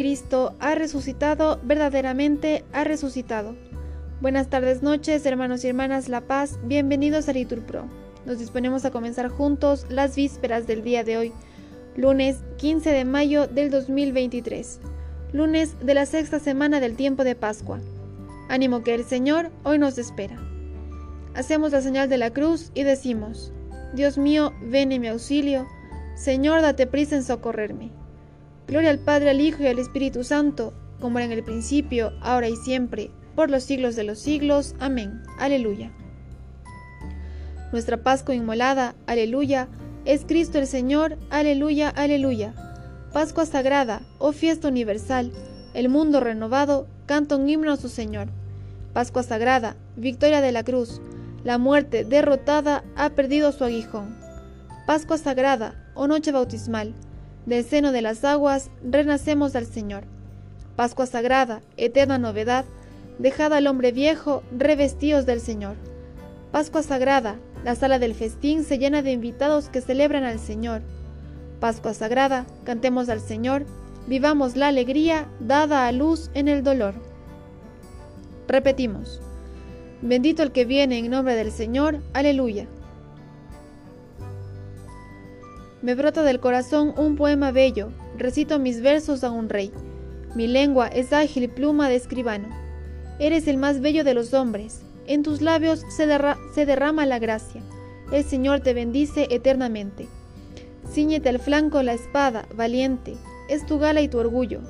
Cristo 0.00 0.54
ha 0.60 0.74
resucitado, 0.74 1.60
verdaderamente 1.62 2.64
ha 2.72 2.84
resucitado. 2.84 3.54
Buenas 4.22 4.48
tardes, 4.48 4.82
noches, 4.82 5.26
hermanos 5.26 5.62
y 5.62 5.68
hermanas 5.68 6.08
La 6.08 6.22
Paz, 6.22 6.58
bienvenidos 6.64 7.28
a 7.28 7.34
Litur 7.34 7.60
Pro. 7.66 7.84
Nos 8.24 8.38
disponemos 8.38 8.86
a 8.86 8.92
comenzar 8.92 9.28
juntos 9.28 9.84
las 9.90 10.16
vísperas 10.16 10.66
del 10.66 10.82
día 10.82 11.04
de 11.04 11.18
hoy, 11.18 11.32
lunes 11.96 12.38
15 12.56 12.92
de 12.92 13.04
mayo 13.04 13.46
del 13.46 13.70
2023, 13.70 14.80
lunes 15.34 15.76
de 15.82 15.92
la 15.92 16.06
sexta 16.06 16.38
semana 16.38 16.80
del 16.80 16.96
tiempo 16.96 17.22
de 17.22 17.34
Pascua. 17.34 17.78
Ánimo 18.48 18.82
que 18.82 18.94
el 18.94 19.04
Señor 19.04 19.50
hoy 19.64 19.78
nos 19.78 19.98
espera. 19.98 20.38
Hacemos 21.34 21.72
la 21.72 21.82
señal 21.82 22.08
de 22.08 22.16
la 22.16 22.30
cruz 22.30 22.72
y 22.72 22.84
decimos, 22.84 23.52
Dios 23.92 24.16
mío, 24.16 24.54
ven 24.62 24.92
en 24.92 25.02
mi 25.02 25.08
auxilio, 25.08 25.66
Señor, 26.16 26.62
date 26.62 26.86
prisa 26.86 27.16
en 27.16 27.22
socorrerme. 27.22 27.99
Gloria 28.66 28.90
al 28.90 28.98
Padre, 28.98 29.30
al 29.30 29.40
Hijo 29.40 29.62
y 29.62 29.66
al 29.66 29.78
Espíritu 29.78 30.24
Santo, 30.24 30.72
como 31.00 31.18
era 31.18 31.26
en 31.26 31.32
el 31.32 31.42
principio, 31.42 32.12
ahora 32.20 32.48
y 32.48 32.56
siempre, 32.56 33.10
por 33.34 33.50
los 33.50 33.64
siglos 33.64 33.96
de 33.96 34.04
los 34.04 34.18
siglos. 34.18 34.74
Amén. 34.78 35.22
Aleluya. 35.38 35.90
Nuestra 37.72 38.02
Pascua 38.02 38.34
inmolada, 38.34 38.94
aleluya, 39.06 39.68
es 40.04 40.24
Cristo 40.26 40.58
el 40.58 40.66
Señor, 40.66 41.18
aleluya, 41.30 41.88
aleluya. 41.88 42.54
Pascua 43.12 43.46
sagrada, 43.46 44.02
oh 44.18 44.32
fiesta 44.32 44.68
universal, 44.68 45.32
el 45.74 45.88
mundo 45.88 46.20
renovado, 46.20 46.86
canta 47.06 47.36
un 47.36 47.48
himno 47.48 47.72
a 47.72 47.76
su 47.76 47.88
Señor. 47.88 48.28
Pascua 48.92 49.22
sagrada, 49.22 49.76
victoria 49.96 50.40
de 50.40 50.52
la 50.52 50.64
cruz, 50.64 51.00
la 51.44 51.58
muerte 51.58 52.04
derrotada 52.04 52.82
ha 52.96 53.10
perdido 53.10 53.52
su 53.52 53.64
aguijón. 53.64 54.16
Pascua 54.86 55.16
sagrada, 55.16 55.74
oh 55.94 56.06
noche 56.08 56.32
bautismal, 56.32 56.94
del 57.46 57.64
seno 57.64 57.92
de 57.92 58.02
las 58.02 58.24
aguas 58.24 58.70
renacemos 58.82 59.56
al 59.56 59.66
Señor. 59.66 60.04
Pascua 60.76 61.06
sagrada, 61.06 61.60
eterna 61.76 62.18
novedad, 62.18 62.64
dejad 63.18 63.52
al 63.52 63.66
hombre 63.66 63.92
viejo, 63.92 64.42
revestidos 64.56 65.26
del 65.26 65.40
Señor. 65.40 65.76
Pascua 66.52 66.82
sagrada, 66.82 67.36
la 67.64 67.74
sala 67.74 67.98
del 67.98 68.14
festín 68.14 68.64
se 68.64 68.78
llena 68.78 69.02
de 69.02 69.12
invitados 69.12 69.68
que 69.68 69.80
celebran 69.80 70.24
al 70.24 70.38
Señor. 70.38 70.82
Pascua 71.60 71.94
sagrada, 71.94 72.46
cantemos 72.64 73.08
al 73.08 73.20
Señor, 73.20 73.66
vivamos 74.06 74.56
la 74.56 74.68
alegría 74.68 75.28
dada 75.40 75.86
a 75.86 75.92
luz 75.92 76.30
en 76.34 76.48
el 76.48 76.62
dolor. 76.62 76.94
Repetimos. 78.48 79.20
Bendito 80.02 80.42
el 80.42 80.50
que 80.50 80.64
viene 80.64 80.98
en 80.98 81.10
nombre 81.10 81.34
del 81.34 81.52
Señor, 81.52 82.00
aleluya. 82.14 82.66
Me 85.82 85.94
brota 85.94 86.22
del 86.22 86.40
corazón 86.40 86.92
un 86.98 87.16
poema 87.16 87.52
bello, 87.52 87.88
recito 88.18 88.58
mis 88.58 88.82
versos 88.82 89.24
a 89.24 89.30
un 89.30 89.48
rey. 89.48 89.72
Mi 90.34 90.46
lengua 90.46 90.88
es 90.88 91.14
ágil 91.14 91.48
pluma 91.48 91.88
de 91.88 91.96
escribano. 91.96 92.48
Eres 93.18 93.48
el 93.48 93.56
más 93.56 93.80
bello 93.80 94.04
de 94.04 94.12
los 94.12 94.34
hombres, 94.34 94.82
en 95.06 95.22
tus 95.22 95.40
labios 95.40 95.86
se, 95.88 96.06
derrama 96.66 97.06
la 97.06 97.18
gracia. 97.18 97.62
El 98.12 98.24
Señor 98.24 98.60
te 98.60 98.74
bendice 98.74 99.26
eternamente. 99.30 100.06
Cíñete 100.86 101.30
al 101.30 101.38
flanco 101.38 101.82
la 101.82 101.94
espada, 101.94 102.46
valiente, 102.54 103.16
es 103.48 103.64
tu 103.64 103.78
gala 103.78 104.02
y 104.02 104.08
tu 104.08 104.18
orgullo. 104.18 104.60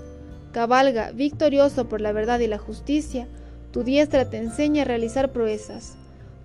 Cabalga, 0.52 1.10
victorioso 1.10 1.88
por 1.88 2.00
la 2.00 2.12
verdad 2.12 2.38
y 2.38 2.46
la 2.46 2.58
justicia, 2.58 3.26
tu 3.72 3.82
diestra 3.82 4.30
te 4.30 4.36
enseña 4.36 4.82
a 4.82 4.86
realizar 4.86 5.32
proezas. 5.32 5.96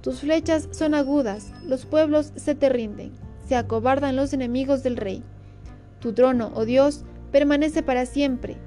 Tus 0.01 0.21
flechas 0.21 0.69
son 0.71 0.95
agudas, 0.95 1.51
los 1.63 1.85
pueblos 1.85 2.31
se 2.35 2.55
te 2.55 2.69
rinden 2.69 3.24
se 3.47 3.55
acobardan 3.55 4.15
los 4.15 4.33
enemigos 4.33 4.83
del 4.83 4.97
rey. 4.97 5.23
Tu 5.99 6.13
trono, 6.13 6.51
oh 6.55 6.65
Dios, 6.65 7.03
permanece 7.31 7.83
para 7.83 8.05
siempre. 8.05 8.57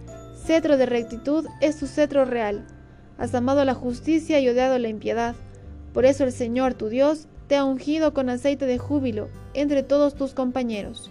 Cetro 0.44 0.76
de 0.76 0.86
rectitud 0.86 1.46
es 1.60 1.78
tu 1.78 1.86
cetro 1.86 2.24
real. 2.24 2.66
Has 3.18 3.34
amado 3.34 3.64
la 3.64 3.74
justicia 3.74 4.40
y 4.40 4.48
odiado 4.48 4.78
la 4.78 4.88
impiedad. 4.88 5.34
Por 5.92 6.04
eso 6.04 6.24
el 6.24 6.32
Señor, 6.32 6.74
tu 6.74 6.88
Dios, 6.88 7.26
te 7.48 7.56
ha 7.56 7.64
ungido 7.64 8.14
con 8.14 8.28
aceite 8.28 8.66
de 8.66 8.78
júbilo 8.78 9.28
entre 9.54 9.82
todos 9.82 10.14
tus 10.14 10.34
compañeros. 10.34 11.10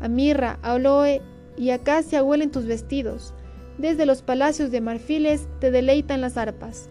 A 0.00 0.08
mirra, 0.08 0.58
a 0.62 0.72
aloe 0.72 1.22
y 1.56 1.70
acacia 1.70 2.22
huelen 2.22 2.50
tus 2.50 2.66
vestidos. 2.66 3.34
Desde 3.78 4.04
los 4.04 4.22
palacios 4.22 4.70
de 4.70 4.80
marfiles 4.80 5.48
te 5.60 5.70
deleitan 5.70 6.20
las 6.20 6.36
arpas. 6.36 6.88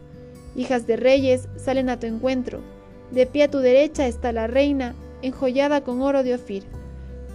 Hijas 0.56 0.88
de 0.88 0.96
reyes 0.96 1.48
salen 1.58 1.90
a 1.90 2.00
tu 2.00 2.08
encuentro. 2.08 2.62
De 3.12 3.26
pie 3.26 3.44
a 3.44 3.52
tu 3.52 3.60
derecha 3.60 4.08
está 4.08 4.32
la 4.32 4.48
reina, 4.48 4.96
enjollada 5.22 5.82
con 5.82 6.02
oro 6.02 6.24
de 6.24 6.36
Ofir. 6.36 6.64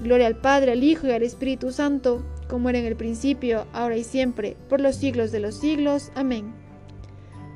Gloria 0.03 0.27
al 0.27 0.37
Padre, 0.37 0.73
al 0.73 0.83
Hijo 0.83 1.07
y 1.07 1.13
al 1.13 1.23
Espíritu 1.23 1.73
Santo, 1.73 2.25
como 2.49 2.69
era 2.69 2.79
en 2.79 2.87
el 2.87 2.97
principio, 2.97 3.67
ahora 3.73 3.97
y 3.97 4.05
siempre, 4.05 4.57
por 4.69 4.81
los 4.81 4.97
siglos 4.97 5.33
de 5.33 5.41
los 5.41 5.55
siglos. 5.55 6.11
Amén. 6.15 6.53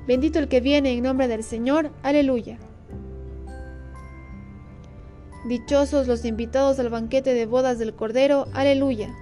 Bendito 0.07 0.39
el 0.39 0.49
que 0.49 0.61
viene 0.61 0.93
en 0.93 1.03
nombre 1.03 1.29
del 1.29 1.45
Señor. 1.45 1.91
Aleluya. 2.03 2.59
Dichosos 5.47 6.07
los 6.07 6.25
invitados 6.25 6.79
al 6.79 6.89
banquete 6.89 7.35
de 7.35 7.47
bodas 7.47 7.79
del 7.79 7.95
Cordero. 7.95 8.47
Aleluya. 8.55 9.15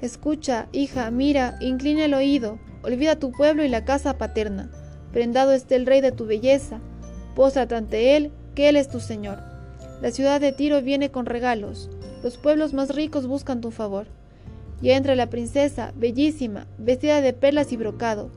Escucha, 0.00 0.68
hija, 0.72 1.10
mira, 1.10 1.58
inclina 1.60 2.06
el 2.06 2.14
oído, 2.14 2.58
olvida 2.82 3.18
tu 3.18 3.32
pueblo 3.32 3.64
y 3.64 3.68
la 3.68 3.84
casa 3.84 4.16
paterna. 4.16 4.70
Prendado 5.12 5.52
esté 5.52 5.76
el 5.76 5.84
rey 5.84 6.00
de 6.00 6.12
tu 6.12 6.24
belleza, 6.24 6.80
Póstrate 7.34 7.74
ante 7.74 8.16
él, 8.16 8.30
que 8.54 8.68
él 8.68 8.76
es 8.76 8.88
tu 8.88 9.00
Señor. 9.00 9.38
La 10.02 10.10
ciudad 10.10 10.40
de 10.40 10.52
Tiro 10.52 10.80
viene 10.82 11.10
con 11.10 11.26
regalos, 11.26 11.90
los 12.22 12.36
pueblos 12.36 12.74
más 12.74 12.94
ricos 12.94 13.26
buscan 13.26 13.60
tu 13.60 13.70
favor. 13.70 14.06
Y 14.82 14.90
entra 14.90 15.14
la 15.14 15.28
princesa, 15.28 15.92
bellísima, 15.96 16.66
vestida 16.78 17.20
de 17.20 17.32
perlas 17.32 17.72
y 17.72 17.76
brocado. 17.76 18.30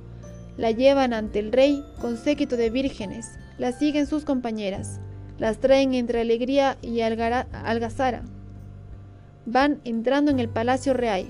La 0.58 0.72
llevan 0.72 1.14
ante 1.14 1.40
el 1.40 1.52
rey 1.52 1.84
con 2.00 2.18
séquito 2.18 2.58
de 2.58 2.70
vírgenes, 2.70 3.28
la 3.58 3.72
siguen 3.72 4.08
sus 4.08 4.24
compañeras, 4.24 5.00
las 5.40 5.58
traen 5.58 5.94
entre 5.94 6.22
alegría 6.22 6.78
y 6.82 7.02
algazara. 7.02 8.24
Van 9.46 9.82
entrando 9.84 10.32
en 10.32 10.40
el 10.40 10.50
palacio 10.50 10.94
real. 10.94 11.26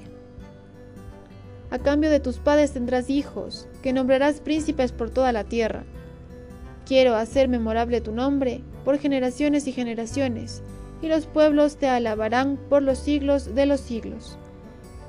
A 1.72 1.79
cambio 1.79 2.12
de 2.12 2.19
tus 2.19 2.38
padres 2.38 2.73
tendrás 2.73 3.09
hijos, 3.09 3.68
que 3.81 3.94
nombrarás 3.94 4.41
príncipes 4.41 4.91
por 4.91 5.09
toda 5.09 5.31
la 5.31 5.44
tierra. 5.44 5.85
Quiero 6.85 7.16
hacer 7.16 7.47
memorable 7.47 8.01
tu 8.01 8.11
nombre 8.11 8.61
por 8.83 8.97
generaciones 8.97 9.67
y 9.67 9.71
generaciones, 9.71 10.61
y 11.01 11.07
los 11.07 11.25
pueblos 11.25 11.77
te 11.77 11.88
alabarán 11.88 12.57
por 12.69 12.83
los 12.83 12.99
siglos 12.99 13.55
de 13.55 13.66
los 13.66 13.79
siglos. 13.79 14.38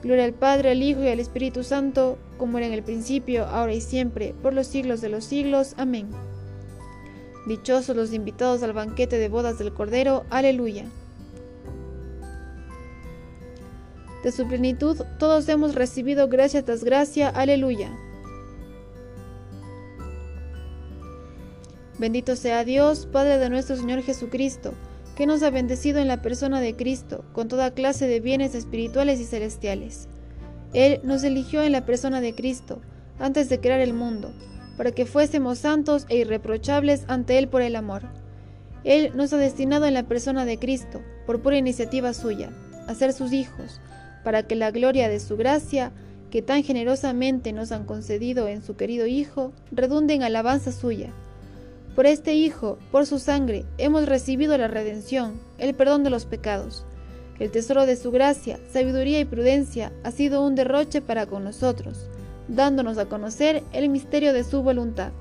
Gloria 0.03 0.25
al 0.25 0.35
Padre, 0.35 0.71
al 0.71 0.83
Hijo 0.83 1.03
y 1.03 1.09
al 1.09 1.19
Espíritu 1.19 1.65
Santo, 1.65 2.19
como 2.37 2.59
era 2.59 2.67
en 2.67 2.75
el 2.75 2.83
principio, 2.83 3.47
ahora 3.47 3.73
y 3.73 3.81
siempre, 3.81 4.35
por 4.43 4.53
los 4.53 4.67
siglos 4.67 5.01
de 5.01 5.09
los 5.09 5.25
siglos. 5.25 5.75
Amén. 5.79 6.11
Dichosos 7.47 7.97
los 7.97 8.13
invitados 8.13 8.63
al 8.63 8.73
banquete 8.73 9.19
de 9.19 9.29
bodas 9.29 9.59
del 9.59 9.73
Cordero. 9.73 10.25
Aleluya. 10.31 10.85
De 14.23 14.33
su 14.33 14.47
plenitud 14.47 15.03
todos 15.19 15.49
hemos 15.49 15.75
recibido 15.75 16.29
gracia 16.29 16.65
tras 16.65 16.85
gracia. 16.85 17.29
Aleluya. 17.29 17.91
Bendito 21.97 22.35
sea 22.35 22.65
Dios, 22.65 23.07
Padre 23.07 23.39
de 23.39 23.49
nuestro 23.49 23.77
Señor 23.77 24.03
Jesucristo, 24.03 24.75
que 25.15 25.27
nos 25.27 25.45
ha 25.45 25.51
bendecido 25.51 26.01
en 26.01 26.09
la 26.09 26.23
persona 26.23 26.61
de 26.61 26.75
Cristo 26.75 27.25
con 27.33 27.47
toda 27.47 27.71
clase 27.71 28.09
de 28.09 28.19
bienes 28.19 28.57
espirituales 28.57 29.21
y 29.21 29.25
celestiales. 29.25 30.09
Él 30.73 31.01
nos 31.05 31.23
eligió 31.23 31.63
en 31.63 31.71
la 31.71 31.87
persona 31.87 32.21
de 32.21 32.35
Cristo, 32.35 32.81
antes 33.21 33.49
de 33.49 33.61
crear 33.61 33.79
el 33.79 33.95
mundo, 33.95 34.33
para 34.77 34.91
que 34.91 35.07
fuésemos 35.07 35.61
santos 35.61 36.05
e 36.09 36.17
irreprochables 36.17 37.05
ante 37.07 37.39
Él 37.39 37.47
por 37.47 37.63
el 37.63 37.77
amor. 37.77 38.03
Él 38.83 39.13
nos 39.15 39.33
ha 39.33 39.37
destinado 39.37 39.87
en 39.87 39.95
la 39.95 40.03
persona 40.03 40.45
de 40.45 40.59
Cristo, 40.59 41.01
por 41.27 41.43
pura 41.43 41.59
iniciativa 41.59 42.13
suya, 42.13 42.51
a 42.89 42.95
ser 42.97 43.13
sus 43.13 43.33
hijos, 43.33 43.81
para 44.25 44.43
que 44.43 44.57
la 44.57 44.73
gloria 44.73 45.09
de 45.09 45.21
su 45.21 45.37
gracia, 45.37 45.93
que 46.33 46.43
tan 46.43 46.65
generosamente 46.65 47.53
nos 47.53 47.71
han 47.71 47.87
concedido 47.87 48.49
en 48.49 48.63
su 48.63 48.75
querido 48.75 49.07
Hijo, 49.07 49.53
redunde 49.71 50.15
en 50.15 50.25
alabanza 50.25 50.73
suya 50.73 51.13
por 51.95 52.07
este 52.07 52.35
Hijo, 52.35 52.79
por 52.91 53.07
su 53.07 53.19
sangre, 53.19 53.65
hemos 53.79 54.07
recibido 54.07 54.59
la 54.59 54.67
redención, 54.67 55.41
el 55.59 55.75
perdón 55.75 56.03
de 56.03 56.11
los 56.11 56.27
pecados. 56.27 56.85
El 57.39 57.51
tesoro 57.51 57.87
de 57.87 57.97
su 57.97 58.11
gracia, 58.11 58.59
sabiduría 58.73 59.21
y 59.21 59.25
prudencia 59.25 59.93
ha 60.03 60.11
sido 60.11 60.45
un 60.45 60.55
derroche 60.55 61.01
para 61.01 61.27
con 61.27 61.45
nosotros, 61.45 62.09
dándonos 62.49 62.99
a 62.99 63.07
conocer 63.07 63.63
el 63.73 63.89
misterio 63.89 64.33
de 64.33 64.45
su 64.45 64.63
voluntad. 64.63 65.13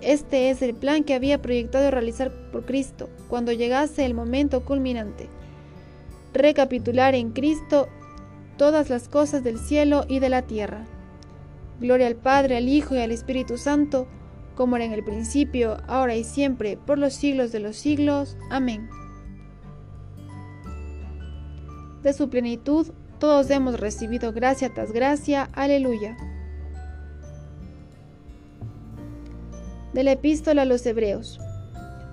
Este 0.00 0.50
es 0.50 0.62
el 0.62 0.74
plan 0.74 1.04
que 1.04 1.14
había 1.14 1.40
proyectado 1.40 1.90
realizar 1.90 2.32
por 2.50 2.64
Cristo 2.64 3.08
cuando 3.28 3.52
llegase 3.52 4.04
el 4.04 4.14
momento 4.14 4.64
culminante. 4.64 5.28
Recapitular 6.34 7.14
en 7.14 7.30
Cristo 7.30 7.88
todas 8.56 8.90
las 8.90 9.08
cosas 9.08 9.44
del 9.44 9.58
cielo 9.58 10.04
y 10.08 10.18
de 10.18 10.28
la 10.28 10.42
tierra. 10.42 10.84
Gloria 11.80 12.08
al 12.08 12.16
Padre, 12.16 12.56
al 12.56 12.68
Hijo 12.68 12.96
y 12.96 12.98
al 12.98 13.12
Espíritu 13.12 13.58
Santo, 13.58 14.08
como 14.54 14.76
era 14.76 14.84
en 14.84 14.92
el 14.92 15.04
principio, 15.04 15.78
ahora 15.86 16.14
y 16.14 16.24
siempre, 16.24 16.76
por 16.76 16.98
los 16.98 17.14
siglos 17.14 17.52
de 17.52 17.60
los 17.60 17.76
siglos. 17.76 18.36
Amén. 18.50 18.88
de 22.02 22.12
su 22.12 22.28
plenitud, 22.28 22.88
todos 23.18 23.50
hemos 23.50 23.78
recibido 23.78 24.32
gracia 24.32 24.72
tras 24.74 24.92
gracia. 24.92 25.48
Aleluya. 25.52 26.16
De 29.92 30.02
la 30.02 30.12
epístola 30.12 30.62
a 30.62 30.64
los 30.64 30.84
Hebreos. 30.84 31.38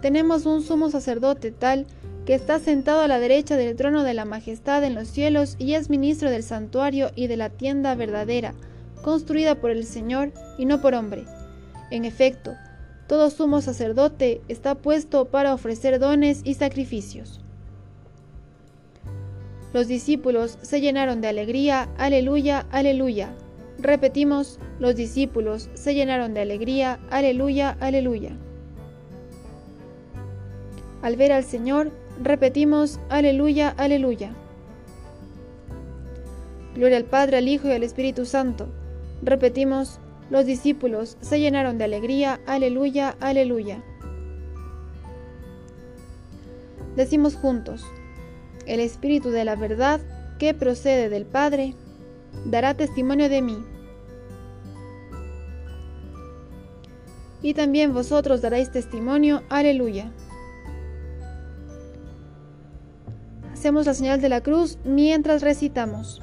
Tenemos 0.02 0.46
un 0.46 0.62
sumo 0.62 0.90
sacerdote 0.90 1.52
tal 1.52 1.88
que 2.26 2.36
está 2.36 2.60
sentado 2.60 3.02
a 3.02 3.08
la 3.08 3.20
derecha 3.20 3.58
del 3.58 3.76
trono 3.76 4.04
de 4.04 4.14
la 4.14 4.26
majestad 4.26 4.84
en 4.84 4.94
los 4.94 5.08
cielos 5.08 5.56
y 5.58 5.74
es 5.74 5.90
ministro 5.90 6.30
del 6.30 6.44
santuario 6.44 7.12
y 7.16 7.28
de 7.28 7.38
la 7.38 7.50
tienda 7.50 7.96
verdadera, 7.96 8.54
construida 9.02 9.56
por 9.56 9.72
el 9.72 9.86
Señor 9.86 10.32
y 10.58 10.66
no 10.66 10.82
por 10.82 10.94
hombre. 10.94 11.26
En 11.92 12.06
efecto, 12.06 12.56
todo 13.08 13.30
sumo 13.30 13.62
sacerdote 13.62 14.42
está 14.48 14.76
puesto 14.76 15.26
para 15.26 15.54
ofrecer 15.54 16.00
dones 16.00 16.42
y 16.44 16.54
sacrificios. 16.54 17.42
Los 19.74 19.88
discípulos 19.88 20.58
se 20.62 20.82
llenaron 20.82 21.22
de 21.22 21.28
alegría, 21.28 21.90
aleluya, 21.98 22.66
aleluya. 22.72 23.34
Repetimos, 23.80 24.60
los 24.80 24.96
discípulos 24.96 25.70
se 25.74 25.94
llenaron 25.94 26.34
de 26.34 26.42
alegría, 26.42 27.00
aleluya, 27.10 27.78
aleluya. 27.80 28.32
Al 31.02 31.16
ver 31.16 31.32
al 31.32 31.44
Señor, 31.44 31.92
repetimos, 32.22 33.00
aleluya, 33.10 33.74
aleluya. 33.78 34.32
Gloria 36.76 36.98
al 36.98 37.06
Padre, 37.06 37.38
al 37.38 37.48
Hijo 37.48 37.68
y 37.68 37.72
al 37.72 37.84
Espíritu 37.84 38.26
Santo. 38.26 38.68
Repetimos, 39.22 40.00
los 40.30 40.46
discípulos 40.46 41.18
se 41.22 41.40
llenaron 41.40 41.78
de 41.78 41.86
alegría, 41.86 42.40
aleluya, 42.46 43.16
aleluya. 43.20 43.84
Decimos 46.96 47.36
juntos, 47.36 47.86
el 48.66 48.80
Espíritu 48.80 49.30
de 49.30 49.46
la 49.46 49.56
verdad 49.56 50.00
que 50.38 50.54
procede 50.54 51.10
del 51.10 51.26
Padre, 51.26 51.74
dará 52.46 52.74
testimonio 52.74 53.30
de 53.30 53.42
mí. 53.42 53.58
Y 57.42 57.54
también 57.54 57.94
vosotros 57.94 58.42
daréis 58.42 58.72
testimonio, 58.72 59.44
aleluya. 59.50 60.12
Hacemos 63.54 63.86
la 63.86 63.94
señal 63.94 64.22
de 64.22 64.30
la 64.30 64.42
cruz 64.42 64.78
mientras 64.84 65.42
recitamos. 65.42 66.22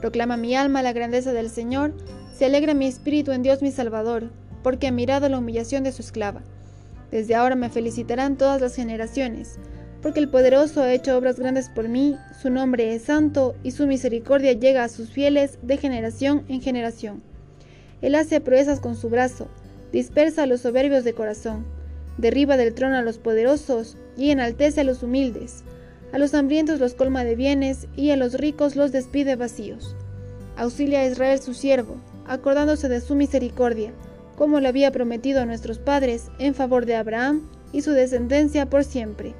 Proclama 0.00 0.36
mi 0.36 0.54
alma 0.54 0.82
la 0.82 0.92
grandeza 0.92 1.32
del 1.32 1.50
Señor, 1.50 1.94
se 2.38 2.44
alegra 2.44 2.72
mi 2.72 2.86
espíritu 2.86 3.32
en 3.32 3.42
Dios 3.42 3.62
mi 3.62 3.72
Salvador, 3.72 4.30
porque 4.62 4.86
ha 4.86 4.92
mirado 4.92 5.28
la 5.28 5.38
humillación 5.38 5.82
de 5.82 5.90
su 5.90 6.02
esclava. 6.02 6.40
Desde 7.10 7.34
ahora 7.34 7.56
me 7.56 7.68
felicitarán 7.68 8.38
todas 8.38 8.60
las 8.60 8.76
generaciones, 8.76 9.58
porque 10.02 10.20
el 10.20 10.28
poderoso 10.28 10.82
ha 10.82 10.92
hecho 10.92 11.18
obras 11.18 11.40
grandes 11.40 11.68
por 11.68 11.88
mí, 11.88 12.14
su 12.40 12.48
nombre 12.48 12.94
es 12.94 13.02
santo, 13.02 13.56
y 13.64 13.72
su 13.72 13.88
misericordia 13.88 14.52
llega 14.52 14.84
a 14.84 14.88
sus 14.88 15.10
fieles 15.10 15.58
de 15.62 15.78
generación 15.78 16.44
en 16.46 16.60
generación. 16.60 17.24
Él 18.02 18.14
hace 18.14 18.40
proezas 18.40 18.78
con 18.78 18.94
su 18.94 19.08
brazo, 19.10 19.48
dispersa 19.90 20.44
a 20.44 20.46
los 20.46 20.60
soberbios 20.60 21.02
de 21.02 21.14
corazón, 21.14 21.66
derriba 22.18 22.56
del 22.56 22.72
trono 22.72 22.98
a 22.98 23.02
los 23.02 23.18
poderosos 23.18 23.96
y 24.16 24.30
enaltece 24.30 24.82
a 24.82 24.84
los 24.84 25.02
humildes. 25.02 25.64
A 26.12 26.18
los 26.18 26.34
hambrientos 26.34 26.78
los 26.78 26.94
colma 26.94 27.24
de 27.24 27.34
bienes 27.34 27.88
y 27.96 28.10
a 28.10 28.16
los 28.16 28.34
ricos 28.34 28.76
los 28.76 28.92
despide 28.92 29.34
vacíos. 29.34 29.96
Auxilia 30.56 31.00
a 31.00 31.06
Israel 31.06 31.40
su 31.40 31.52
siervo, 31.52 31.96
acordándose 32.28 32.88
de 32.88 33.00
su 33.00 33.14
misericordia, 33.14 33.92
como 34.36 34.60
lo 34.60 34.68
había 34.68 34.92
prometido 34.92 35.42
a 35.42 35.46
nuestros 35.46 35.78
padres 35.78 36.30
en 36.38 36.54
favor 36.54 36.86
de 36.86 36.96
Abraham 36.96 37.48
y 37.72 37.82
su 37.82 37.92
descendencia 37.92 38.70
por 38.70 38.84
siempre. 38.84 39.34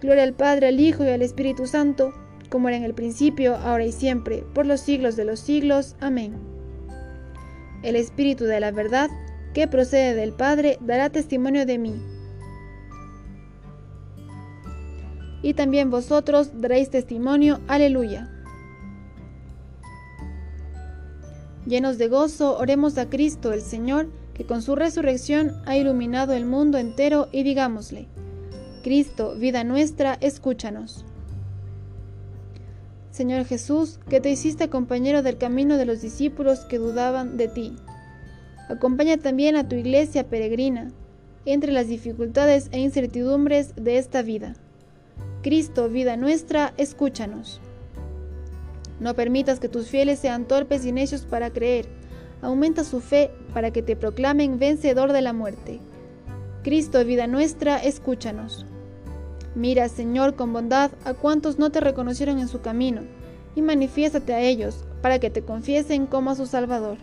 Gloria 0.00 0.22
al 0.22 0.34
Padre, 0.34 0.68
al 0.68 0.80
Hijo 0.80 1.04
y 1.04 1.08
al 1.08 1.22
Espíritu 1.22 1.66
Santo, 1.66 2.12
como 2.48 2.68
era 2.68 2.76
en 2.76 2.84
el 2.84 2.94
principio, 2.94 3.56
ahora 3.56 3.84
y 3.84 3.92
siempre, 3.92 4.44
por 4.54 4.66
los 4.66 4.80
siglos 4.80 5.16
de 5.16 5.24
los 5.24 5.40
siglos. 5.40 5.96
Amén. 6.00 6.34
El 7.82 7.96
Espíritu 7.96 8.44
de 8.44 8.60
la 8.60 8.70
verdad, 8.70 9.10
que 9.52 9.68
procede 9.68 10.14
del 10.14 10.32
Padre, 10.32 10.78
dará 10.80 11.10
testimonio 11.10 11.66
de 11.66 11.78
mí. 11.78 11.94
Y 15.42 15.54
también 15.54 15.90
vosotros 15.90 16.60
daréis 16.60 16.90
testimonio. 16.90 17.60
Aleluya. 17.68 18.33
Llenos 21.66 21.96
de 21.96 22.08
gozo, 22.08 22.58
oremos 22.58 22.98
a 22.98 23.08
Cristo 23.08 23.52
el 23.52 23.62
Señor, 23.62 24.08
que 24.34 24.44
con 24.44 24.60
su 24.60 24.74
resurrección 24.74 25.52
ha 25.64 25.76
iluminado 25.76 26.34
el 26.34 26.44
mundo 26.44 26.76
entero, 26.76 27.28
y 27.32 27.42
digámosle, 27.42 28.06
Cristo, 28.82 29.34
vida 29.36 29.64
nuestra, 29.64 30.18
escúchanos. 30.20 31.06
Señor 33.10 33.46
Jesús, 33.46 33.98
que 34.10 34.20
te 34.20 34.30
hiciste 34.30 34.68
compañero 34.68 35.22
del 35.22 35.38
camino 35.38 35.78
de 35.78 35.86
los 35.86 36.02
discípulos 36.02 36.60
que 36.66 36.78
dudaban 36.78 37.36
de 37.38 37.48
ti. 37.48 37.76
Acompaña 38.68 39.16
también 39.16 39.56
a 39.56 39.68
tu 39.68 39.76
iglesia 39.76 40.28
peregrina 40.28 40.90
entre 41.46 41.72
las 41.72 41.88
dificultades 41.88 42.68
e 42.72 42.80
incertidumbres 42.80 43.74
de 43.76 43.98
esta 43.98 44.22
vida. 44.22 44.54
Cristo, 45.42 45.88
vida 45.88 46.16
nuestra, 46.16 46.74
escúchanos. 46.76 47.60
No 49.00 49.14
permitas 49.14 49.60
que 49.60 49.68
tus 49.68 49.88
fieles 49.88 50.18
sean 50.18 50.46
torpes 50.46 50.84
y 50.84 50.92
necios 50.92 51.22
para 51.22 51.50
creer. 51.50 51.86
Aumenta 52.42 52.84
su 52.84 53.00
fe 53.00 53.30
para 53.52 53.70
que 53.70 53.82
te 53.82 53.96
proclamen 53.96 54.58
vencedor 54.58 55.12
de 55.12 55.22
la 55.22 55.32
muerte. 55.32 55.80
Cristo, 56.62 57.04
vida 57.04 57.26
nuestra, 57.26 57.78
escúchanos. 57.78 58.66
Mira, 59.54 59.88
Señor, 59.88 60.34
con 60.34 60.52
bondad 60.52 60.90
a 61.04 61.14
cuantos 61.14 61.58
no 61.58 61.70
te 61.70 61.80
reconocieron 61.80 62.38
en 62.38 62.48
su 62.48 62.60
camino, 62.60 63.02
y 63.54 63.62
manifiéstate 63.62 64.34
a 64.34 64.40
ellos, 64.40 64.84
para 65.00 65.18
que 65.18 65.30
te 65.30 65.42
confiesen 65.42 66.06
como 66.06 66.30
a 66.30 66.34
su 66.34 66.46
Salvador. 66.46 66.98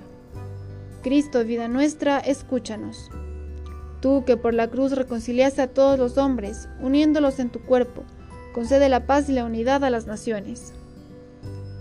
Cristo, 1.02 1.44
vida 1.46 1.68
nuestra, 1.68 2.20
escúchanos. 2.20 3.10
Tú 4.02 4.26
que 4.26 4.36
por 4.36 4.54
la 4.54 4.68
cruz 4.68 4.94
reconciliaste 4.94 5.62
a 5.62 5.68
todos 5.68 5.98
los 5.98 6.18
hombres, 6.18 6.68
uniéndolos 6.82 7.40
en 7.40 7.50
tu 7.50 7.62
cuerpo, 7.62 8.04
concede 8.54 8.90
la 8.90 9.06
paz 9.06 9.30
y 9.30 9.34
la 9.34 9.46
unidad 9.46 9.84
a 9.84 9.90
las 9.90 10.08
naciones. 10.08 10.74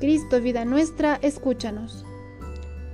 Cristo, 0.00 0.41
vida 0.41 0.64
nuestra, 0.64 1.19
escúchanos. 1.20 2.06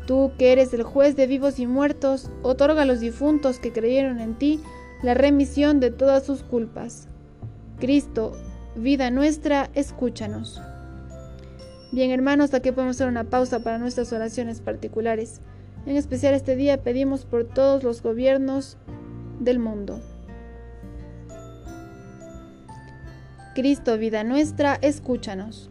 Tú 0.09 0.33
que 0.39 0.53
eres 0.53 0.75
el 0.75 0.83
juez 0.83 1.15
de 1.15 1.29
vivos 1.29 1.61
y 1.61 1.67
muertos, 1.67 2.31
otorga 2.43 2.83
a 2.83 2.85
los 2.85 2.99
difuntos 2.99 3.61
que 3.61 3.73
creyeron 3.73 4.19
en 4.19 4.35
ti 4.35 4.61
la 5.03 5.15
remisión 5.15 5.79
de 5.79 5.93
todas 5.93 6.27
sus 6.27 6.43
culpas. 6.43 7.07
Cristo, 7.79 8.33
vida 8.75 9.13
nuestra, 9.13 9.71
escúchanos. 9.75 10.61
Bien 11.93 12.11
hermanos, 12.11 12.53
aquí 12.55 12.73
podemos 12.73 12.97
hacer 12.97 13.07
una 13.07 13.25
pausa 13.25 13.61
para 13.61 13.79
nuestras 13.79 14.13
oraciones 14.13 14.61
particulares. 14.61 15.41
En 15.87 15.95
especial 15.95 16.35
este 16.35 16.57
día 16.57 16.83
pedimos 16.83 17.25
por 17.25 17.45
todos 17.45 17.85
los 17.85 18.03
gobiernos 18.03 18.79
del 19.39 19.61
mundo. 19.61 20.01
Cristo, 23.55 23.97
vida 23.97 24.25
nuestra, 24.25 24.77
escúchanos. 24.83 25.71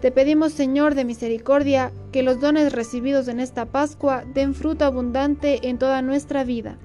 Te 0.00 0.12
pedimos, 0.12 0.52
Señor 0.52 0.94
de 0.94 1.04
misericordia, 1.04 1.90
que 2.12 2.22
los 2.22 2.38
dones 2.40 2.72
recibidos 2.72 3.26
en 3.26 3.40
esta 3.40 3.66
Pascua 3.66 4.24
den 4.32 4.54
fruto 4.54 4.84
abundante 4.84 5.68
en 5.68 5.78
toda 5.78 6.02
nuestra 6.02 6.44
vida. 6.44 6.78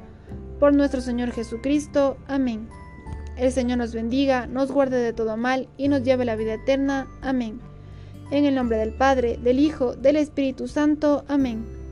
Por 0.60 0.74
nuestro 0.74 1.00
Señor 1.00 1.32
Jesucristo. 1.32 2.18
Amén. 2.28 2.68
El 3.38 3.52
Señor 3.52 3.78
nos 3.78 3.94
bendiga, 3.94 4.48
nos 4.48 4.72
guarde 4.72 4.98
de 4.98 5.14
todo 5.14 5.38
mal 5.38 5.68
y 5.78 5.90
nos 5.90 6.04
lleve 6.04 6.24
a 6.24 6.28
la 6.28 6.36
vida 6.36 6.56
eterna. 6.56 7.08
Amén. 7.22 7.60
En 8.32 8.46
el 8.46 8.56
nombre 8.56 8.78
del 8.78 8.94
Padre, 8.94 9.38
del 9.38 9.60
Hijo, 9.60 9.96
del 9.96 10.16
Espíritu 10.16 10.68
Santo. 10.68 11.24
Amén. 11.28 11.83